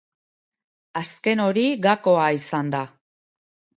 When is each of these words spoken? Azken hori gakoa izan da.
Azken 1.01 1.45
hori 1.45 1.65
gakoa 1.85 2.25
izan 2.41 2.77
da. 2.77 2.85